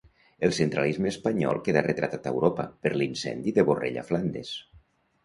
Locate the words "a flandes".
4.05-4.57